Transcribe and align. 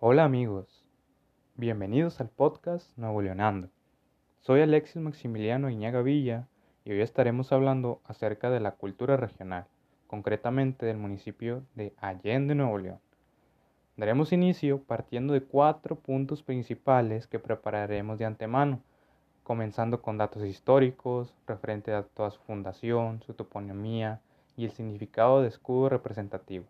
Hola 0.00 0.24
amigos, 0.24 0.86
bienvenidos 1.56 2.20
al 2.20 2.30
podcast 2.30 2.96
Nuevo 2.96 3.20
Leonando. 3.20 3.68
Soy 4.40 4.62
Alexis 4.62 4.96
Maximiliano 5.02 5.68
Iñaga 5.68 6.00
Villa 6.00 6.48
y 6.86 6.92
hoy 6.92 7.02
estaremos 7.02 7.52
hablando 7.52 8.00
acerca 8.04 8.48
de 8.48 8.60
la 8.60 8.76
cultura 8.76 9.18
regional, 9.18 9.66
concretamente 10.06 10.86
del 10.86 10.96
municipio 10.96 11.64
de 11.74 11.92
Allende, 11.98 12.54
Nuevo 12.54 12.78
León. 12.78 13.00
Daremos 13.98 14.32
inicio 14.32 14.82
partiendo 14.84 15.34
de 15.34 15.42
cuatro 15.42 15.96
puntos 15.96 16.42
principales 16.42 17.26
que 17.26 17.38
prepararemos 17.38 18.18
de 18.18 18.24
antemano, 18.24 18.80
comenzando 19.48 20.02
con 20.02 20.18
datos 20.18 20.44
históricos, 20.44 21.34
referente 21.46 21.94
a 21.94 22.02
toda 22.02 22.30
su 22.30 22.38
fundación, 22.42 23.22
su 23.22 23.32
toponimia 23.32 24.20
y 24.58 24.66
el 24.66 24.72
significado 24.72 25.40
de 25.40 25.48
escudo 25.48 25.88
representativo. 25.88 26.66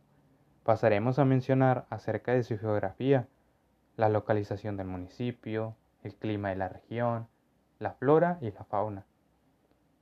Pasaremos 0.62 1.18
a 1.18 1.24
mencionar 1.24 1.86
acerca 1.90 2.34
de 2.34 2.44
su 2.44 2.56
geografía, 2.56 3.26
la 3.96 4.08
localización 4.08 4.76
del 4.76 4.86
municipio, 4.86 5.74
el 6.04 6.14
clima 6.14 6.50
de 6.50 6.54
la 6.54 6.68
región, 6.68 7.26
la 7.80 7.94
flora 7.94 8.38
y 8.40 8.52
la 8.52 8.62
fauna, 8.62 9.04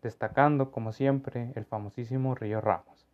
destacando 0.03 0.71
como 0.71 0.93
siempre 0.93 1.53
el 1.55 1.65
famosísimo 1.65 2.35
río 2.35 2.61
Ramos. 2.61 3.09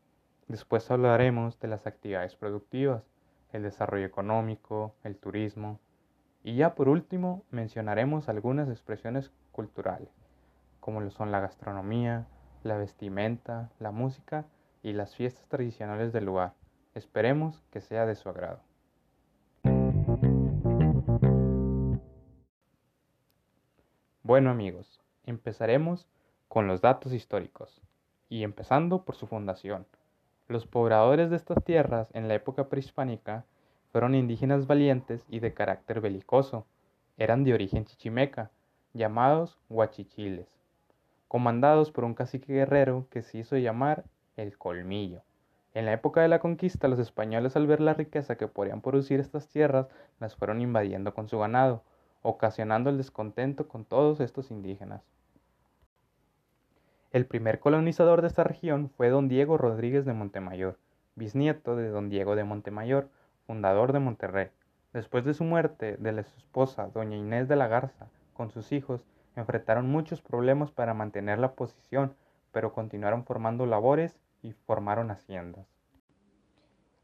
Después 0.48 0.90
hablaremos 0.90 1.60
de 1.60 1.68
las 1.68 1.86
actividades 1.86 2.34
productivas, 2.34 3.04
el 3.52 3.62
desarrollo 3.62 4.06
económico, 4.06 4.96
el 5.04 5.16
turismo 5.16 5.78
y 6.42 6.56
ya 6.56 6.74
por 6.74 6.88
último 6.88 7.44
mencionaremos 7.52 8.28
algunas 8.28 8.68
expresiones 8.68 9.30
culturales, 9.52 10.10
como 10.80 11.00
lo 11.00 11.10
son 11.10 11.30
la 11.30 11.40
gastronomía, 11.40 12.26
la 12.64 12.76
vestimenta, 12.76 13.70
la 13.78 13.92
música 13.92 14.46
y 14.82 14.92
las 14.94 15.14
fiestas 15.14 15.46
tradicionales 15.48 16.12
del 16.12 16.24
lugar 16.24 16.54
Esperemos 16.94 17.62
que 17.70 17.80
sea 17.80 18.04
de 18.04 18.14
su 18.14 18.28
agrado. 18.28 18.60
Bueno 24.22 24.50
amigos, 24.50 25.00
empezaremos 25.24 26.06
con 26.48 26.66
los 26.66 26.82
datos 26.82 27.14
históricos, 27.14 27.80
y 28.28 28.44
empezando 28.44 29.04
por 29.04 29.14
su 29.14 29.26
fundación. 29.26 29.86
Los 30.48 30.66
pobladores 30.66 31.30
de 31.30 31.36
estas 31.36 31.64
tierras 31.64 32.08
en 32.12 32.28
la 32.28 32.34
época 32.34 32.68
prehispánica 32.68 33.46
fueron 33.90 34.14
indígenas 34.14 34.66
valientes 34.66 35.24
y 35.28 35.40
de 35.40 35.54
carácter 35.54 36.02
belicoso. 36.02 36.66
Eran 37.16 37.42
de 37.42 37.54
origen 37.54 37.86
chichimeca, 37.86 38.50
llamados 38.94 39.58
huachichiles, 39.68 40.48
comandados 41.28 41.90
por 41.90 42.04
un 42.04 42.14
cacique 42.14 42.52
guerrero 42.52 43.06
que 43.10 43.22
se 43.22 43.38
hizo 43.38 43.56
llamar 43.56 44.04
el 44.36 44.58
Colmillo. 44.58 45.22
En 45.74 45.86
la 45.86 45.94
época 45.94 46.20
de 46.20 46.28
la 46.28 46.38
conquista, 46.38 46.88
los 46.88 46.98
españoles 46.98 47.56
al 47.56 47.66
ver 47.66 47.80
la 47.80 47.94
riqueza 47.94 48.36
que 48.36 48.48
podían 48.48 48.82
producir 48.82 49.20
estas 49.20 49.48
tierras, 49.48 49.86
las 50.20 50.36
fueron 50.36 50.60
invadiendo 50.60 51.14
con 51.14 51.28
su 51.28 51.38
ganado, 51.38 51.82
ocasionando 52.20 52.90
el 52.90 52.98
descontento 52.98 53.68
con 53.68 53.84
todos 53.84 54.20
estos 54.20 54.50
indígenas. 54.50 55.02
El 57.10 57.26
primer 57.26 57.60
colonizador 57.60 58.20
de 58.20 58.28
esta 58.28 58.44
región 58.44 58.90
fue 58.90 59.08
don 59.08 59.28
Diego 59.28 59.56
Rodríguez 59.56 60.04
de 60.04 60.12
Montemayor, 60.12 60.78
bisnieto 61.14 61.76
de 61.76 61.88
don 61.88 62.10
Diego 62.10 62.36
de 62.36 62.44
Montemayor, 62.44 63.08
fundador 63.46 63.92
de 63.92 63.98
Monterrey. 63.98 64.48
Después 64.92 65.24
de 65.24 65.34
su 65.34 65.44
muerte, 65.44 65.96
de 65.98 66.12
la 66.12 66.22
su 66.22 66.36
esposa, 66.36 66.88
doña 66.92 67.16
Inés 67.16 67.48
de 67.48 67.56
la 67.56 67.68
Garza, 67.68 68.08
con 68.32 68.50
sus 68.50 68.72
hijos, 68.72 69.04
enfrentaron 69.36 69.88
muchos 69.90 70.20
problemas 70.20 70.70
para 70.70 70.94
mantener 70.94 71.38
la 71.38 71.52
posición, 71.52 72.14
pero 72.52 72.72
continuaron 72.72 73.24
formando 73.24 73.66
labores 73.66 74.18
y 74.42 74.52
formaron 74.52 75.10
haciendas. 75.10 75.66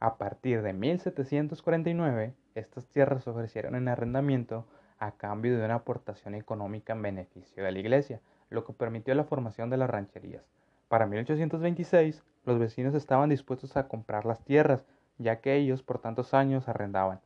A 0.01 0.17
partir 0.17 0.62
de 0.62 0.72
1749, 0.72 2.34
estas 2.55 2.87
tierras 2.87 3.25
se 3.25 3.31
ofrecieron 3.31 3.75
en 3.75 3.89
arrendamiento 3.89 4.66
a 4.99 5.12
cambio 5.12 5.59
de 5.59 5.65
una 5.65 5.77
aportación 5.77 6.34
económica 6.34 6.93
en 6.93 7.03
beneficio 7.03 7.65
de 7.65 7.72
la 7.72 7.78
iglesia, 7.78 8.21
lo 8.50 8.65
que 8.65 8.72
permitió 8.72 9.15
la 9.15 9.25
formación 9.25 9.71
de 9.71 9.77
las 9.77 9.91
rancherías. 9.91 10.45
Para 10.89 11.06
1826, 11.06 12.22
los 12.45 12.59
vecinos 12.59 12.95
estaban 12.95 13.28
dispuestos 13.28 13.77
a 13.77 13.89
comprar 13.89 14.25
las 14.25 14.45
tierras, 14.45 14.84
ya 15.19 15.41
que 15.41 15.55
ellos 15.55 15.83
por 15.83 15.99
tantos 15.99 16.33
años 16.33 16.69
arrendaban. 16.69 17.21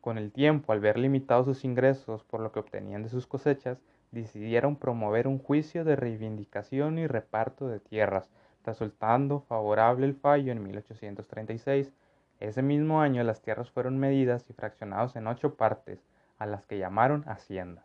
Con 0.00 0.16
el 0.16 0.32
tiempo, 0.32 0.72
al 0.72 0.80
ver 0.80 0.98
limitados 0.98 1.44
sus 1.44 1.64
ingresos 1.64 2.24
por 2.24 2.40
lo 2.40 2.52
que 2.52 2.60
obtenían 2.60 3.02
de 3.02 3.10
sus 3.10 3.26
cosechas, 3.26 3.82
decidieron 4.12 4.76
promover 4.76 5.28
un 5.28 5.38
juicio 5.38 5.84
de 5.84 5.94
reivindicación 5.94 6.98
y 6.98 7.06
reparto 7.06 7.68
de 7.68 7.80
tierras, 7.80 8.30
resultando 8.64 9.40
favorable 9.40 10.06
el 10.06 10.14
fallo 10.14 10.52
en 10.52 10.62
1836. 10.62 11.92
Ese 12.40 12.62
mismo 12.62 13.02
año 13.02 13.22
las 13.24 13.42
tierras 13.42 13.70
fueron 13.70 13.98
medidas 13.98 14.48
y 14.48 14.54
fraccionadas 14.54 15.16
en 15.16 15.26
ocho 15.26 15.54
partes, 15.56 16.02
a 16.38 16.46
las 16.46 16.64
que 16.64 16.78
llamaron 16.78 17.22
haciendas, 17.28 17.84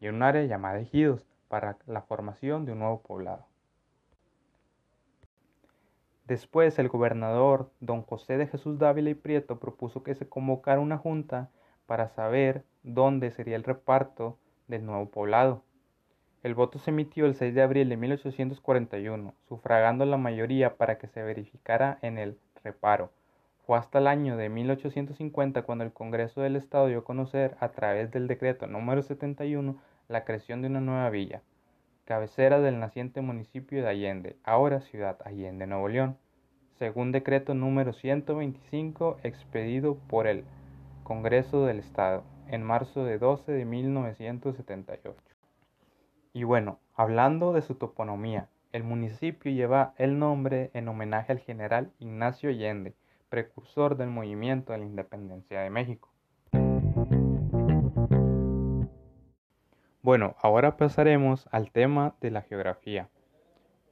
y 0.00 0.08
un 0.08 0.22
área 0.22 0.44
llamada 0.44 0.80
ejidos 0.80 1.26
para 1.48 1.76
la 1.86 2.00
formación 2.00 2.64
de 2.64 2.72
un 2.72 2.78
nuevo 2.78 3.02
poblado. 3.02 3.44
Después 6.26 6.78
el 6.78 6.88
gobernador 6.88 7.70
don 7.80 8.00
José 8.02 8.38
de 8.38 8.46
Jesús 8.46 8.78
Dávila 8.78 9.10
y 9.10 9.14
Prieto 9.14 9.58
propuso 9.58 10.02
que 10.02 10.14
se 10.14 10.26
convocara 10.26 10.80
una 10.80 10.96
junta 10.96 11.50
para 11.84 12.08
saber 12.08 12.64
dónde 12.82 13.30
sería 13.30 13.56
el 13.56 13.62
reparto 13.62 14.38
del 14.66 14.86
nuevo 14.86 15.10
poblado. 15.10 15.62
El 16.42 16.54
voto 16.54 16.78
se 16.78 16.90
emitió 16.90 17.26
el 17.26 17.34
6 17.34 17.54
de 17.54 17.60
abril 17.60 17.90
de 17.90 17.98
1841, 17.98 19.34
sufragando 19.48 20.06
la 20.06 20.16
mayoría 20.16 20.76
para 20.76 20.96
que 20.96 21.08
se 21.08 21.22
verificara 21.22 21.98
en 22.00 22.16
el 22.16 22.38
reparo. 22.62 23.10
Fue 23.66 23.76
hasta 23.76 23.98
el 23.98 24.06
año 24.06 24.38
de 24.38 24.48
1850 24.48 25.62
cuando 25.62 25.84
el 25.84 25.92
Congreso 25.92 26.40
del 26.40 26.56
Estado 26.56 26.86
dio 26.86 27.00
a 27.00 27.04
conocer, 27.04 27.56
a 27.60 27.70
través 27.70 28.10
del 28.10 28.28
decreto 28.28 28.66
número 28.66 29.02
71, 29.02 29.78
la 30.08 30.24
creación 30.24 30.62
de 30.62 30.68
una 30.68 30.80
nueva 30.80 31.08
villa, 31.10 31.42
cabecera 32.04 32.60
del 32.60 32.78
naciente 32.78 33.20
municipio 33.22 33.82
de 33.82 33.88
Allende, 33.88 34.36
ahora 34.44 34.80
ciudad 34.80 35.18
Allende, 35.24 35.66
Nuevo 35.66 35.88
León, 35.88 36.18
según 36.78 37.12
decreto 37.12 37.54
número 37.54 37.92
125 37.92 39.18
expedido 39.22 39.96
por 40.08 40.26
el 40.26 40.44
Congreso 41.02 41.64
del 41.64 41.78
Estado 41.78 42.24
en 42.48 42.62
marzo 42.62 43.04
de 43.04 43.18
12 43.18 43.52
de 43.52 43.64
1978. 43.64 45.14
Y 46.32 46.44
bueno, 46.44 46.78
hablando 46.94 47.52
de 47.52 47.62
su 47.62 47.76
toponomía, 47.76 48.48
el 48.72 48.82
municipio 48.82 49.52
lleva 49.52 49.94
el 49.96 50.18
nombre 50.18 50.70
en 50.74 50.88
homenaje 50.88 51.32
al 51.32 51.38
general 51.38 51.92
Ignacio 52.00 52.50
Allende, 52.50 52.94
precursor 53.28 53.96
del 53.96 54.10
movimiento 54.10 54.72
de 54.72 54.78
la 54.78 54.84
independencia 54.84 55.60
de 55.60 55.70
México. 55.70 56.13
Bueno, 60.04 60.36
ahora 60.42 60.76
pasaremos 60.76 61.48
al 61.50 61.70
tema 61.70 62.14
de 62.20 62.30
la 62.30 62.42
geografía. 62.42 63.08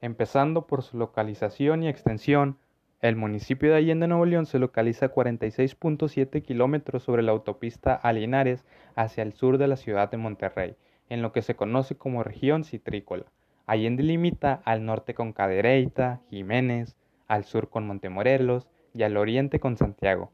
Empezando 0.03 0.67
por 0.67 0.83
su 0.83 0.99
localización 0.99 1.83
y 1.83 1.89
extensión, 1.89 2.59
el 3.00 3.17
municipio 3.17 3.71
de 3.71 3.77
Allende 3.77 4.09
Nuevo 4.09 4.27
León 4.27 4.45
se 4.45 4.59
localiza 4.59 5.06
a 5.06 5.15
46.7 5.15 6.43
kilómetros 6.43 7.03
sobre 7.03 7.23
la 7.23 7.33
autopista 7.33 7.95
Alinares 7.95 8.67
hacia 8.95 9.23
el 9.23 9.33
sur 9.33 9.56
de 9.56 9.69
la 9.69 9.77
ciudad 9.77 10.11
de 10.11 10.19
Monterrey 10.19 10.77
en 11.09 11.23
lo 11.23 11.33
que 11.33 11.41
se 11.41 11.56
conoce 11.56 11.97
como 11.97 12.23
región 12.23 12.65
citrícola. 12.65 13.25
Allende 13.65 14.03
limita 14.03 14.61
al 14.67 14.84
norte 14.84 15.15
con 15.15 15.33
Cadereyta, 15.33 16.21
Jiménez, 16.29 16.94
al 17.27 17.44
sur 17.44 17.71
con 17.71 17.87
Montemorelos 17.87 18.69
y 18.93 19.05
al 19.05 19.17
oriente 19.17 19.61
con 19.61 19.79
Santiago. 19.79 20.31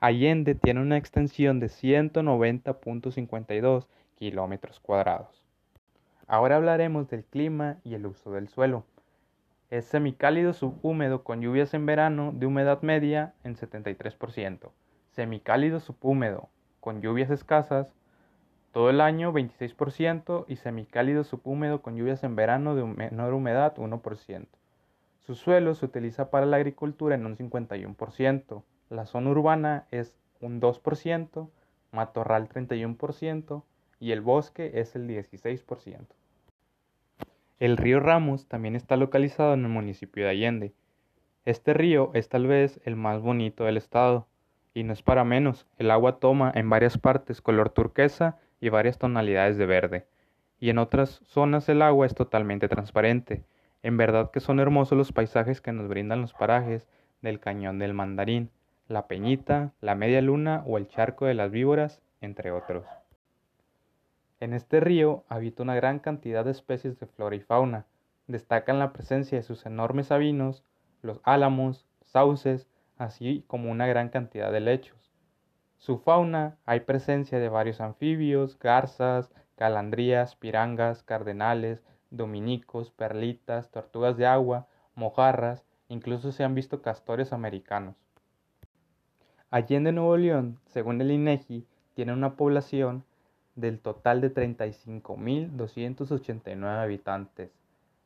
Allende 0.00 0.56
tiene 0.56 0.80
una 0.80 0.96
extensión 0.96 1.60
de 1.60 1.68
190.52 1.68 3.86
kilómetros 4.20 4.80
cuadrados. 4.80 5.42
Ahora 6.26 6.56
hablaremos 6.56 7.08
del 7.08 7.24
clima 7.24 7.78
y 7.84 7.94
el 7.94 8.04
uso 8.04 8.30
del 8.32 8.48
suelo. 8.48 8.84
Es 9.70 9.86
semicálido 9.86 10.52
subhúmedo 10.52 11.24
con 11.24 11.40
lluvias 11.40 11.72
en 11.72 11.86
verano 11.86 12.30
de 12.34 12.44
humedad 12.44 12.82
media 12.82 13.32
en 13.44 13.56
73%, 13.56 14.70
semicálido 15.08 15.80
subhúmedo 15.80 16.50
con 16.80 17.00
lluvias 17.00 17.30
escasas 17.30 17.94
todo 18.72 18.90
el 18.90 19.00
año 19.00 19.32
26% 19.32 20.44
y 20.48 20.56
semicálido 20.56 21.24
subhúmedo 21.24 21.80
con 21.80 21.96
lluvias 21.96 22.22
en 22.22 22.36
verano 22.36 22.74
de 22.74 22.84
menor 22.84 23.32
humedad 23.32 23.74
1%. 23.76 24.46
Su 25.20 25.34
suelo 25.34 25.74
se 25.74 25.86
utiliza 25.86 26.30
para 26.30 26.44
la 26.44 26.56
agricultura 26.56 27.14
en 27.14 27.24
un 27.24 27.38
51%, 27.38 28.62
la 28.90 29.06
zona 29.06 29.30
urbana 29.30 29.86
es 29.90 30.14
un 30.42 30.60
2%, 30.60 31.48
matorral 31.90 32.50
31% 32.50 33.62
y 34.00 34.12
el 34.12 34.22
bosque 34.22 34.72
es 34.74 34.96
el 34.96 35.06
16%. 35.06 36.06
El 37.60 37.76
río 37.76 38.00
Ramos 38.00 38.48
también 38.48 38.74
está 38.74 38.96
localizado 38.96 39.52
en 39.52 39.64
el 39.64 39.70
municipio 39.70 40.24
de 40.24 40.30
Allende. 40.30 40.72
Este 41.44 41.74
río 41.74 42.10
es 42.14 42.30
tal 42.30 42.46
vez 42.46 42.80
el 42.84 42.96
más 42.96 43.20
bonito 43.20 43.64
del 43.64 43.76
estado, 43.76 44.26
y 44.72 44.82
no 44.82 44.94
es 44.94 45.02
para 45.02 45.24
menos, 45.24 45.66
el 45.78 45.90
agua 45.90 46.18
toma 46.18 46.50
en 46.54 46.70
varias 46.70 46.96
partes 46.96 47.42
color 47.42 47.70
turquesa 47.70 48.38
y 48.60 48.70
varias 48.70 48.98
tonalidades 48.98 49.58
de 49.58 49.66
verde. 49.66 50.06
y 50.62 50.68
en 50.68 50.76
otras 50.76 51.22
zonas 51.24 51.68
el 51.70 51.80
agua 51.80 52.04
es 52.06 52.14
totalmente 52.14 52.68
transparente. 52.68 53.44
En 53.82 53.96
verdad 53.96 54.30
que 54.30 54.40
son 54.40 54.60
hermosos 54.60 54.96
los 54.96 55.10
paisajes 55.10 55.62
que 55.62 55.72
nos 55.72 55.88
brindan 55.88 56.20
los 56.20 56.34
parajes 56.34 56.86
del 57.22 57.40
Cañón 57.40 57.78
del 57.78 57.94
Mandarín, 57.94 58.50
la 58.86 59.06
Peñita, 59.06 59.72
la 59.80 59.94
Media 59.94 60.20
Luna 60.20 60.62
o 60.66 60.76
el 60.76 60.86
Charco 60.86 61.24
de 61.24 61.34
las 61.34 61.50
Víboras, 61.50 62.02
entre 62.20 62.50
otros. 62.50 62.84
En 64.40 64.54
este 64.54 64.80
río 64.80 65.24
habita 65.28 65.62
una 65.62 65.74
gran 65.74 65.98
cantidad 65.98 66.46
de 66.46 66.50
especies 66.50 66.98
de 66.98 67.06
flora 67.06 67.36
y 67.36 67.40
fauna. 67.40 67.84
Destacan 68.26 68.78
la 68.78 68.94
presencia 68.94 69.36
de 69.36 69.44
sus 69.44 69.66
enormes 69.66 70.06
sabinos, 70.06 70.64
los 71.02 71.20
álamos, 71.24 71.86
sauces, 72.04 72.66
así 72.96 73.44
como 73.46 73.70
una 73.70 73.86
gran 73.86 74.08
cantidad 74.08 74.50
de 74.50 74.60
lechos. 74.60 75.12
Su 75.76 75.98
fauna 75.98 76.56
hay 76.64 76.80
presencia 76.80 77.38
de 77.38 77.50
varios 77.50 77.82
anfibios, 77.82 78.58
garzas, 78.58 79.30
calandrías, 79.56 80.36
pirangas, 80.36 81.02
cardenales, 81.02 81.82
dominicos, 82.08 82.90
perlitas, 82.90 83.70
tortugas 83.70 84.16
de 84.16 84.24
agua, 84.24 84.66
mojarras, 84.94 85.66
incluso 85.88 86.32
se 86.32 86.44
han 86.44 86.54
visto 86.54 86.80
castores 86.80 87.34
americanos. 87.34 87.94
Allende 89.50 89.92
Nuevo 89.92 90.16
León, 90.16 90.60
según 90.66 90.98
el 91.02 91.10
INEGI, 91.10 91.66
tiene 91.94 92.14
una 92.14 92.36
población 92.36 93.04
del 93.60 93.78
total 93.78 94.20
de 94.20 94.34
35.289 94.34 96.82
habitantes. 96.82 97.52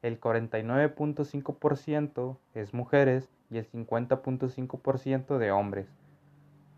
El 0.02 0.20
49.5% 0.20 2.36
es 2.54 2.74
mujeres 2.74 3.30
y 3.50 3.56
el 3.58 3.70
50.5% 3.70 5.38
de 5.38 5.52
hombres. 5.52 5.86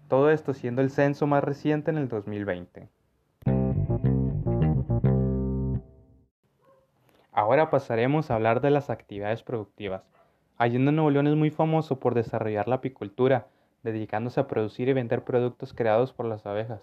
Todo 0.09 0.31
esto 0.31 0.55
siendo 0.55 0.83
el 0.83 0.91
censo 0.91 1.27
más 1.27 1.43
reciente 1.43 1.91
en 1.91 1.99
el 1.99 2.07
2020. 2.09 2.89
Ahora 7.33 7.71
pasaremos 7.71 8.31
a 8.31 8.37
hablar 8.37 8.61
de 8.61 8.71
las 8.71 8.89
actividades 8.89 9.43
productivas. 9.43 10.05
Allende 10.57 10.93
Nuevo 10.93 11.11
León 11.11 11.27
es 11.27 11.37
muy 11.37 11.51
famoso 11.51 12.01
por 12.01 12.15
desarrollar 12.15 12.67
la 12.67 12.77
apicultura, 12.77 13.49
dedicándose 13.83 14.41
a 14.41 14.47
producir 14.47 14.89
y 14.89 14.95
vender 14.95 15.23
productos 15.23 15.75
creados 15.75 16.15
por 16.15 16.25
las 16.25 16.47
abejas. 16.47 16.81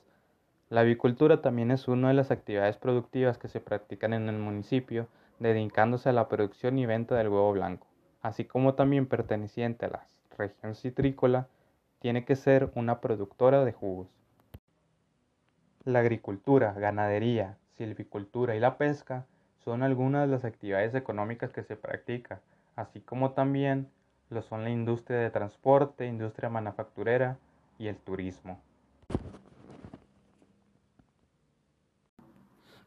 La 0.73 0.81
avicultura 0.81 1.39
también 1.39 1.69
es 1.69 1.87
una 1.87 2.07
de 2.07 2.15
las 2.15 2.31
actividades 2.31 2.77
productivas 2.77 3.37
que 3.37 3.47
se 3.47 3.59
practican 3.59 4.11
en 4.11 4.27
el 4.27 4.39
municipio, 4.39 5.07
dedicándose 5.37 6.09
a 6.09 6.13
la 6.13 6.27
producción 6.27 6.79
y 6.79 6.87
venta 6.87 7.13
del 7.13 7.27
huevo 7.29 7.51
blanco, 7.51 7.85
así 8.23 8.45
como 8.45 8.73
también 8.73 9.05
perteneciente 9.05 9.85
a 9.85 9.89
la 9.89 10.07
región 10.35 10.73
citrícola, 10.73 11.47
tiene 11.99 12.25
que 12.25 12.35
ser 12.35 12.71
una 12.73 13.01
productora 13.01 13.63
de 13.63 13.71
jugos. 13.71 14.07
La 15.83 15.99
agricultura, 15.99 16.73
ganadería, 16.73 17.55
silvicultura 17.77 18.55
y 18.55 18.59
la 18.59 18.79
pesca 18.79 19.27
son 19.63 19.83
algunas 19.83 20.25
de 20.27 20.31
las 20.33 20.43
actividades 20.43 20.95
económicas 20.95 21.53
que 21.53 21.61
se 21.61 21.75
practican, 21.75 22.39
así 22.75 22.99
como 22.99 23.33
también 23.33 23.91
lo 24.31 24.41
son 24.41 24.63
la 24.63 24.71
industria 24.71 25.19
de 25.19 25.29
transporte, 25.29 26.07
industria 26.07 26.49
manufacturera 26.49 27.37
y 27.77 27.89
el 27.89 27.97
turismo. 27.97 28.59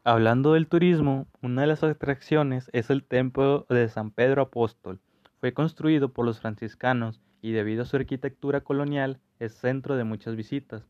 Hablando 0.09 0.53
del 0.53 0.69
turismo, 0.69 1.27
una 1.41 1.63
de 1.63 1.67
las 1.67 1.83
atracciones 1.83 2.69
es 2.71 2.89
el 2.89 3.03
templo 3.03 3.65
de 3.67 3.89
San 3.89 4.11
Pedro 4.11 4.43
Apóstol. 4.43 5.01
Fue 5.41 5.51
construido 5.51 6.13
por 6.13 6.25
los 6.25 6.39
franciscanos 6.39 7.19
y 7.41 7.51
debido 7.51 7.81
a 7.81 7.85
su 7.85 7.97
arquitectura 7.97 8.61
colonial 8.61 9.19
es 9.39 9.51
centro 9.55 9.97
de 9.97 10.05
muchas 10.05 10.37
visitas. 10.37 10.85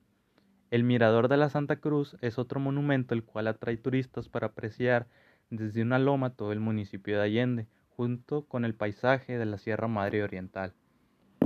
El 0.70 0.84
Mirador 0.84 1.30
de 1.30 1.38
la 1.38 1.50
Santa 1.50 1.78
Cruz 1.78 2.16
es 2.22 2.38
otro 2.38 2.60
monumento 2.60 3.16
el 3.16 3.24
cual 3.24 3.48
atrae 3.48 3.78
turistas 3.78 4.30
para 4.30 4.46
apreciar 4.46 5.08
desde 5.50 5.82
una 5.82 5.98
loma 5.98 6.36
todo 6.36 6.52
el 6.52 6.60
municipio 6.60 7.18
de 7.18 7.24
Allende, 7.24 7.68
junto 7.90 8.46
con 8.46 8.66
el 8.66 8.76
paisaje 8.76 9.40
de 9.40 9.46
la 9.48 9.58
Sierra 9.58 9.88
Madre 9.88 10.22
Oriental. 10.22 10.74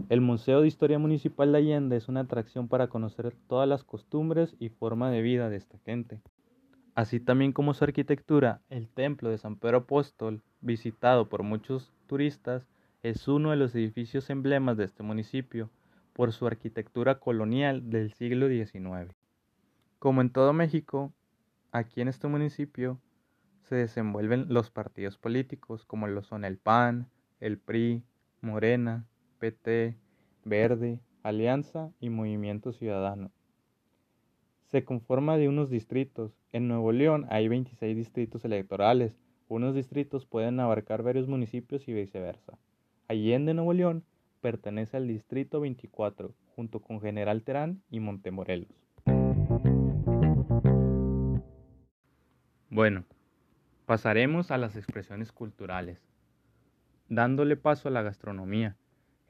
El 0.10 0.20
Museo 0.20 0.60
de 0.60 0.68
Historia 0.68 1.00
Municipal 1.00 1.54
de 1.54 1.60
Allende 1.60 1.96
es 1.96 2.10
una 2.10 2.20
atracción 2.20 2.68
para 2.68 2.88
conocer 2.88 3.34
todas 3.48 3.70
las 3.70 3.86
costumbres 3.86 4.58
y 4.60 4.68
forma 4.68 5.10
de 5.10 5.22
vida 5.22 5.50
de 5.50 5.56
esta 5.56 5.78
gente. 5.86 6.20
Así 6.94 7.20
también 7.22 7.54
como 7.54 7.74
su 7.74 7.86
arquitectura, 7.86 8.62
el 8.70 8.90
Templo 8.90 9.30
de 9.30 9.38
San 9.38 9.56
Pedro 9.56 9.78
Apóstol, 9.78 10.44
visitado 10.60 11.30
por 11.30 11.44
muchos 11.44 11.94
turistas, 12.06 12.68
es 13.02 13.28
uno 13.28 13.52
de 13.52 13.56
los 13.56 13.74
edificios 13.74 14.30
emblemas 14.30 14.78
de 14.78 14.84
este 14.84 15.02
municipio 15.02 15.70
por 16.14 16.34
su 16.34 16.46
arquitectura 16.46 17.20
colonial 17.20 17.90
del 17.90 18.12
siglo 18.14 18.50
XIX. 18.50 19.16
Como 20.00 20.22
en 20.22 20.32
todo 20.32 20.52
México, 20.52 21.14
aquí 21.72 22.02
en 22.02 22.10
este 22.10 22.28
municipio 22.28 23.00
se 23.64 23.76
desenvuelven 23.76 24.48
los 24.50 24.70
partidos 24.70 25.18
políticos 25.18 25.86
como 25.86 26.08
lo 26.08 26.24
son 26.24 26.44
el 26.44 26.58
PAN, 26.58 27.08
el 27.40 27.58
PRI, 27.58 28.04
Morena, 28.42 29.06
PT, 29.40 29.98
Verde, 30.44 31.00
Alianza 31.24 31.92
y 32.02 32.10
Movimiento 32.10 32.74
Ciudadano. 32.74 33.32
Se 34.72 34.84
conforma 34.84 35.38
de 35.38 35.50
unos 35.50 35.70
distritos. 35.70 36.32
En 36.52 36.68
Nuevo 36.68 36.92
León 36.92 37.28
hay 37.30 37.48
26 37.48 37.96
distritos 37.96 38.46
electorales. 38.46 39.18
Unos 39.48 39.76
distritos 39.76 40.26
pueden 40.26 40.60
abarcar 40.60 41.04
varios 41.04 41.28
municipios 41.28 41.88
y 41.88 41.94
viceversa. 41.94 42.58
Allende, 43.08 43.54
Nuevo 43.54 43.74
León, 43.74 44.04
pertenece 44.40 44.98
al 44.98 45.08
distrito 45.08 45.60
24, 45.60 46.34
junto 46.56 46.80
con 46.80 47.02
General 47.02 47.44
Terán 47.44 47.84
y 47.90 48.00
Montemorelos. 48.00 48.70
Bueno, 52.70 53.04
Pasaremos 53.92 54.52
a 54.52 54.58
las 54.58 54.78
expresiones 54.78 55.34
culturales, 55.34 56.02
dándole 57.10 57.58
paso 57.58 57.90
a 57.90 57.92
la 57.92 58.04
gastronomía. 58.04 58.78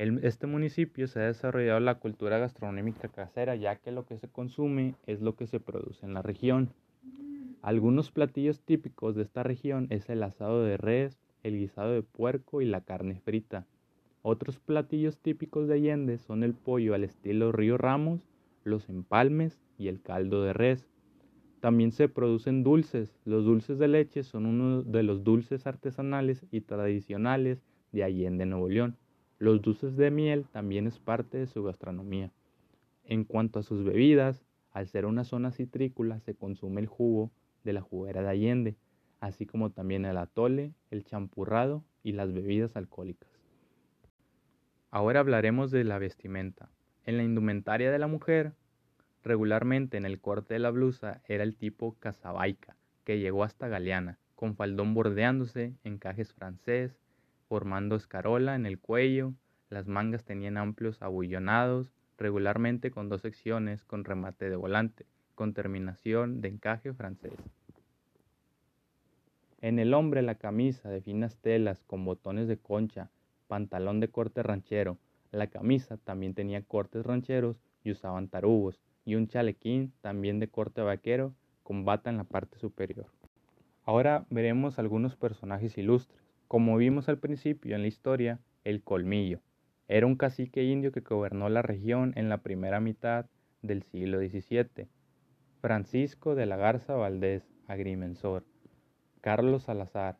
Este 0.01 0.47
municipio 0.47 1.07
se 1.07 1.19
ha 1.19 1.27
desarrollado 1.27 1.79
la 1.79 1.99
cultura 1.99 2.39
gastronómica 2.39 3.07
casera, 3.09 3.55
ya 3.55 3.75
que 3.75 3.91
lo 3.91 4.05
que 4.05 4.17
se 4.17 4.27
consume 4.27 4.95
es 5.05 5.21
lo 5.21 5.35
que 5.35 5.45
se 5.45 5.59
produce 5.59 6.05
en 6.05 6.15
la 6.15 6.23
región. 6.23 6.73
Algunos 7.61 8.09
platillos 8.09 8.61
típicos 8.61 9.15
de 9.15 9.21
esta 9.21 9.43
región 9.43 9.85
es 9.91 10.09
el 10.09 10.23
asado 10.23 10.63
de 10.63 10.77
res, 10.77 11.19
el 11.43 11.59
guisado 11.59 11.91
de 11.91 12.01
puerco 12.01 12.61
y 12.61 12.65
la 12.65 12.81
carne 12.81 13.19
frita. 13.19 13.67
Otros 14.23 14.57
platillos 14.57 15.19
típicos 15.19 15.67
de 15.67 15.75
Allende 15.75 16.17
son 16.17 16.43
el 16.43 16.55
pollo 16.55 16.95
al 16.95 17.03
estilo 17.03 17.51
Río 17.51 17.77
Ramos, 17.77 18.21
los 18.63 18.89
empalmes 18.89 19.61
y 19.77 19.87
el 19.87 20.01
caldo 20.01 20.43
de 20.43 20.53
res. 20.53 20.87
También 21.59 21.91
se 21.91 22.09
producen 22.09 22.63
dulces. 22.63 23.15
Los 23.23 23.45
dulces 23.45 23.77
de 23.77 23.87
leche 23.87 24.23
son 24.23 24.47
uno 24.47 24.81
de 24.81 25.03
los 25.03 25.23
dulces 25.23 25.67
artesanales 25.67 26.43
y 26.49 26.61
tradicionales 26.61 27.63
de 27.91 28.03
Allende, 28.03 28.47
Nuevo 28.47 28.67
León. 28.67 28.97
Los 29.41 29.63
dulces 29.63 29.97
de 29.97 30.11
miel 30.11 30.45
también 30.51 30.85
es 30.85 30.99
parte 30.99 31.39
de 31.39 31.47
su 31.47 31.63
gastronomía. 31.63 32.31
En 33.03 33.23
cuanto 33.23 33.57
a 33.57 33.63
sus 33.63 33.83
bebidas, 33.83 34.45
al 34.69 34.87
ser 34.87 35.07
una 35.07 35.23
zona 35.23 35.51
citrícola 35.51 36.19
se 36.19 36.35
consume 36.35 36.79
el 36.79 36.85
jugo 36.85 37.31
de 37.63 37.73
la 37.73 37.81
juguera 37.81 38.21
de 38.21 38.29
Allende, 38.29 38.77
así 39.19 39.47
como 39.47 39.71
también 39.71 40.05
el 40.05 40.17
atole, 40.17 40.75
el 40.91 41.05
champurrado 41.05 41.83
y 42.03 42.11
las 42.11 42.31
bebidas 42.31 42.75
alcohólicas. 42.75 43.31
Ahora 44.91 45.21
hablaremos 45.21 45.71
de 45.71 45.85
la 45.85 45.97
vestimenta. 45.97 46.69
En 47.03 47.17
la 47.17 47.23
indumentaria 47.23 47.89
de 47.89 47.97
la 47.97 48.05
mujer 48.05 48.53
Regularmente 49.23 49.97
en 49.97 50.05
el 50.05 50.21
corte 50.21 50.53
de 50.53 50.59
la 50.59 50.69
blusa 50.69 51.23
era 51.27 51.43
el 51.43 51.55
tipo 51.55 51.95
casabaica, 51.97 52.77
que 53.03 53.17
llegó 53.17 53.43
hasta 53.43 53.67
Galeana, 53.67 54.19
con 54.35 54.55
faldón 54.55 54.93
bordeándose, 54.93 55.75
encajes 55.83 56.31
francés, 56.31 57.00
formando 57.51 57.97
escarola 57.97 58.55
en 58.55 58.65
el 58.65 58.79
cuello, 58.79 59.33
las 59.69 59.85
mangas 59.85 60.23
tenían 60.23 60.55
amplios 60.55 61.01
abullonados, 61.01 61.91
regularmente 62.17 62.91
con 62.91 63.09
dos 63.09 63.19
secciones 63.19 63.83
con 63.83 64.05
remate 64.05 64.49
de 64.49 64.55
volante, 64.55 65.05
con 65.35 65.53
terminación 65.53 66.39
de 66.39 66.47
encaje 66.47 66.93
francés. 66.93 67.33
En 69.59 69.79
el 69.79 69.93
hombre 69.93 70.21
la 70.21 70.35
camisa 70.35 70.87
de 70.87 71.01
finas 71.01 71.35
telas 71.39 71.83
con 71.83 72.05
botones 72.05 72.47
de 72.47 72.55
concha, 72.55 73.09
pantalón 73.49 73.99
de 73.99 74.07
corte 74.07 74.43
ranchero, 74.43 74.97
la 75.33 75.47
camisa 75.47 75.97
también 75.97 76.33
tenía 76.33 76.61
cortes 76.61 77.05
rancheros 77.05 77.57
y 77.83 77.91
usaban 77.91 78.29
tarugos, 78.29 78.79
y 79.03 79.15
un 79.15 79.27
chalequín 79.27 79.91
también 79.99 80.39
de 80.39 80.47
corte 80.47 80.79
vaquero 80.79 81.33
con 81.63 81.83
bata 81.83 82.09
en 82.09 82.15
la 82.15 82.23
parte 82.23 82.57
superior. 82.59 83.07
Ahora 83.83 84.25
veremos 84.29 84.79
algunos 84.79 85.17
personajes 85.17 85.77
ilustres. 85.77 86.30
Como 86.51 86.75
vimos 86.75 87.07
al 87.07 87.17
principio 87.17 87.77
en 87.77 87.81
la 87.81 87.87
historia, 87.87 88.41
el 88.65 88.83
Colmillo 88.83 89.39
era 89.87 90.05
un 90.05 90.17
cacique 90.17 90.65
indio 90.65 90.91
que 90.91 90.99
gobernó 90.99 91.47
la 91.47 91.61
región 91.61 92.11
en 92.17 92.27
la 92.27 92.39
primera 92.39 92.81
mitad 92.81 93.27
del 93.61 93.83
siglo 93.83 94.19
XVII. 94.19 94.89
Francisco 95.61 96.35
de 96.35 96.45
la 96.45 96.57
Garza 96.57 96.95
Valdés, 96.95 97.49
agrimensor. 97.67 98.43
Carlos 99.21 99.63
Salazar, 99.63 100.17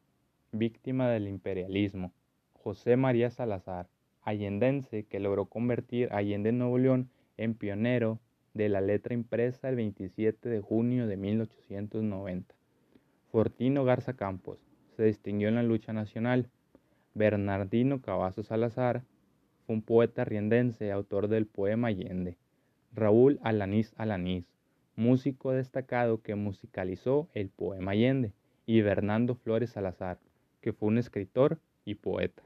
víctima 0.54 1.10
del 1.10 1.28
imperialismo. 1.28 2.14
José 2.54 2.96
María 2.96 3.30
Salazar, 3.30 3.90
allendense 4.22 5.04
que 5.04 5.20
logró 5.20 5.48
convertir 5.48 6.14
Allende 6.14 6.54
Nuevo 6.54 6.78
León 6.78 7.10
en 7.36 7.56
pionero 7.56 8.22
de 8.54 8.70
la 8.70 8.80
letra 8.80 9.14
impresa 9.14 9.68
el 9.68 9.76
27 9.76 10.48
de 10.48 10.62
junio 10.62 11.08
de 11.08 11.18
1890. 11.18 12.56
Fortino 13.34 13.84
Garza 13.84 14.14
Campos 14.14 14.71
se 15.02 15.08
distinguió 15.08 15.48
en 15.48 15.56
la 15.56 15.64
lucha 15.64 15.94
nacional. 15.94 16.48
Bernardino 17.16 18.04
Cavazos 18.04 18.46
Salazar 18.46 19.02
fue 19.66 19.74
un 19.74 19.82
poeta 19.82 20.26
riendense, 20.26 20.92
autor 20.92 21.28
del 21.28 21.48
poema 21.48 21.88
Allende. 21.88 22.38
Raúl 22.94 23.40
Alanís 23.42 23.96
Alanís, 23.98 24.46
músico 24.96 25.54
destacado 25.54 26.22
que 26.22 26.36
musicalizó 26.36 27.30
el 27.34 27.50
poema 27.50 27.94
Allende. 27.94 28.32
Y 28.68 28.82
Bernardo 28.82 29.34
Flores 29.34 29.72
Salazar, 29.72 30.20
que 30.62 30.72
fue 30.72 30.90
un 30.90 31.00
escritor 31.00 31.60
y 31.84 31.96
poeta. 31.96 32.44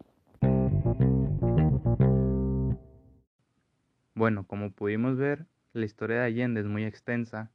Bueno, 4.14 4.48
como 4.48 4.72
pudimos 4.72 5.18
ver, 5.18 5.46
la 5.74 5.84
historia 5.84 6.22
de 6.22 6.28
Allende 6.28 6.62
es 6.62 6.68
muy 6.68 6.86
extensa, 6.86 7.52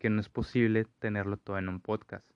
que 0.00 0.10
no 0.10 0.20
es 0.20 0.28
posible 0.28 0.86
tenerlo 0.98 1.36
todo 1.36 1.56
en 1.56 1.68
un 1.68 1.78
podcast, 1.78 2.26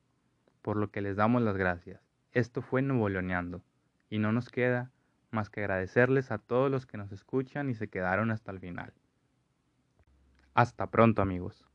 por 0.65 0.79
lo 0.79 0.91
que 0.91 1.03
les 1.03 1.15
damos 1.15 1.43
las 1.43 1.59
gracias. 1.59 2.01
Esto 2.33 2.63
fue 2.63 2.81
Nuevo 2.81 3.11
Leoneando, 3.11 3.63
y 4.09 4.19
no 4.19 4.33
nos 4.33 4.49
queda 4.49 4.91
más 5.31 5.51
que 5.51 5.61
agradecerles 5.61 6.31
a 6.31 6.39
todos 6.39 6.71
los 6.71 6.87
que 6.87 6.97
nos 6.97 7.13
escuchan 7.13 7.69
y 7.69 7.75
se 7.75 7.89
quedaron 7.89 8.31
hasta 8.31 8.51
el 8.51 8.61
final. 8.61 8.95
Hasta 10.55 10.87
pronto 10.87 11.21
amigos. 11.21 11.67